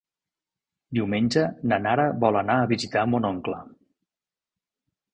[0.99, 1.43] Diumenge
[1.73, 3.63] na Nara vol anar a visitar mon oncle.